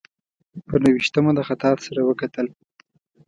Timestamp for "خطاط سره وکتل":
1.47-2.47